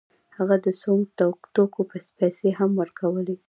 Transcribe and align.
هغه 0.37 0.55
د 0.65 0.67
سونګ 0.81 1.03
توکو 1.55 1.81
پیسې 2.19 2.49
هم 2.59 2.71
ورکولې. 2.81 3.35